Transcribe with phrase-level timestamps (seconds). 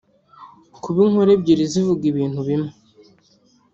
[0.83, 2.71] Kuba inkuru ebyiri zivuga ibintu bimwe